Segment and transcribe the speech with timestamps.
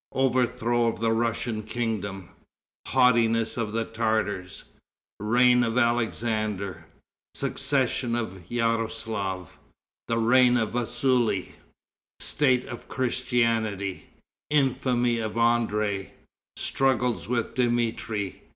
[0.13, 2.29] Overthrow of the Russian Kingdom.
[2.87, 4.63] Haughtiness of the Tartars.
[5.19, 6.87] Reign of Alexander.
[7.35, 9.49] Succession of Yaroslaf.
[10.07, 11.51] The Reign of Vassuli.
[12.19, 14.07] State of Christianity.
[14.49, 16.09] Infamy of André.
[16.57, 18.41] Struggles with Dmitri.